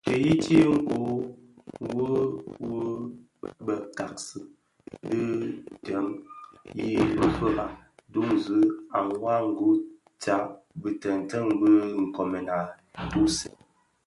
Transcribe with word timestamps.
Ti 0.05 0.13
yiyiti 0.23 0.53
ikōō 0.75 1.11
wua 1.93 2.21
wu 2.67 2.77
bë 3.65 3.75
ghaksi 3.97 4.39
bi 5.07 5.17
duň 5.85 6.05
yi 6.77 6.87
lufira 7.19 7.65
duňzi 8.13 8.59
a 8.97 8.99
mwadingusha 9.07 10.35
Bitënten 10.81 11.45
bi 11.59 11.67
bë 11.73 11.73
nkoomèn 12.03 12.47
ntusèn. 13.05 13.55